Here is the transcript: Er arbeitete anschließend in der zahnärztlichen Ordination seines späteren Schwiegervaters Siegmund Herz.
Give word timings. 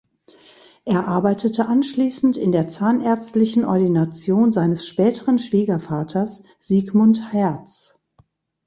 Er 0.83 1.07
arbeitete 1.07 1.67
anschließend 1.67 2.35
in 2.35 2.51
der 2.51 2.67
zahnärztlichen 2.67 3.63
Ordination 3.63 4.51
seines 4.51 4.87
späteren 4.87 5.37
Schwiegervaters 5.37 6.41
Siegmund 6.57 7.31
Herz. 7.31 7.99